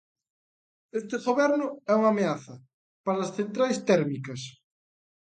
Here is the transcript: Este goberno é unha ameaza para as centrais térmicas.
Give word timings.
Este 0.99 1.15
goberno 1.27 1.67
é 1.91 1.93
unha 1.99 2.11
ameaza 2.13 2.55
para 3.05 3.19
as 3.25 3.33
centrais 3.37 3.77
térmicas. 3.89 4.41